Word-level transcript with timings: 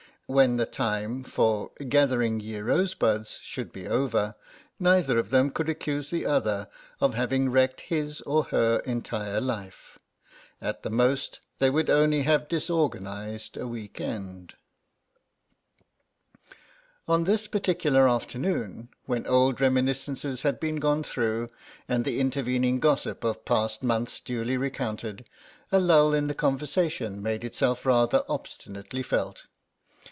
When 0.27 0.55
the 0.55 0.65
time 0.65 1.25
for 1.25 1.71
gathering 1.89 2.39
ye 2.39 2.57
rosebuds 2.61 3.41
should 3.43 3.73
be 3.73 3.85
over, 3.85 4.35
neither 4.79 5.19
of 5.19 5.29
them 5.29 5.49
could 5.49 5.67
accuse 5.67 6.09
the 6.09 6.25
other 6.25 6.69
of 7.01 7.15
having 7.15 7.49
wrecked 7.51 7.81
his 7.81 8.21
or 8.21 8.45
her 8.45 8.79
entire 8.85 9.41
life. 9.41 9.99
At 10.61 10.83
the 10.83 10.89
most 10.89 11.41
they 11.59 11.69
would 11.69 11.89
only 11.89 12.21
have 12.21 12.47
disorganised 12.47 13.57
a 13.57 13.67
week 13.67 13.99
end. 13.99 14.53
On 17.09 17.25
this 17.25 17.45
particular 17.47 18.07
afternoon, 18.07 18.87
when 19.07 19.27
old 19.27 19.59
reminiscences 19.59 20.43
had 20.43 20.61
been 20.61 20.77
gone 20.77 21.03
through, 21.03 21.49
and 21.89 22.05
the 22.05 22.21
intervening 22.21 22.79
gossip 22.79 23.25
of 23.25 23.43
past 23.43 23.83
months 23.83 24.21
duly 24.21 24.55
recounted, 24.55 25.27
a 25.73 25.79
lull 25.81 26.13
in 26.13 26.27
the 26.27 26.33
conversation 26.33 27.21
made 27.21 27.43
itself 27.43 27.85
rather 27.85 28.23
obstinately 28.29 29.03
felt. 29.03 29.47